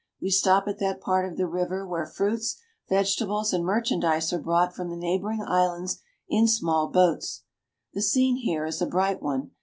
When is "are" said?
4.33-4.41